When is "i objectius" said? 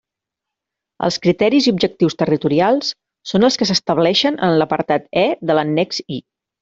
1.69-2.17